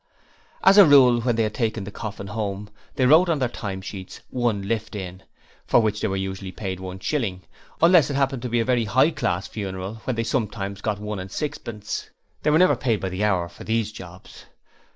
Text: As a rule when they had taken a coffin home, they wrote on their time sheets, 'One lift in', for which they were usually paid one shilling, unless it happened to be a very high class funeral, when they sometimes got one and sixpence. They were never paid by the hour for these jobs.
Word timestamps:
As 0.63 0.79
a 0.79 0.83
rule 0.85 1.21
when 1.21 1.35
they 1.35 1.43
had 1.43 1.53
taken 1.53 1.85
a 1.87 1.91
coffin 1.91 2.25
home, 2.25 2.71
they 2.95 3.05
wrote 3.05 3.29
on 3.29 3.37
their 3.37 3.47
time 3.47 3.81
sheets, 3.81 4.19
'One 4.31 4.67
lift 4.67 4.95
in', 4.95 5.21
for 5.67 5.79
which 5.79 6.01
they 6.01 6.07
were 6.07 6.15
usually 6.17 6.51
paid 6.51 6.79
one 6.79 6.97
shilling, 6.97 7.43
unless 7.83 8.09
it 8.09 8.15
happened 8.15 8.41
to 8.41 8.49
be 8.49 8.59
a 8.59 8.65
very 8.65 8.85
high 8.85 9.11
class 9.11 9.45
funeral, 9.45 10.01
when 10.05 10.15
they 10.15 10.23
sometimes 10.23 10.81
got 10.81 10.97
one 10.99 11.19
and 11.19 11.31
sixpence. 11.31 12.09
They 12.41 12.49
were 12.49 12.57
never 12.57 12.75
paid 12.75 12.99
by 12.99 13.09
the 13.09 13.23
hour 13.23 13.47
for 13.47 13.63
these 13.63 13.91
jobs. 13.91 14.47